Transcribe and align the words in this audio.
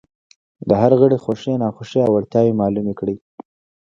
د 0.67 0.69
هر 0.81 0.91
غړي 0.99 1.17
خوښې، 1.23 1.53
ناخوښې 1.63 1.99
او 2.05 2.11
وړتیاوې 2.15 2.57
معلومې 2.61 2.93
کړئ. 2.99 3.15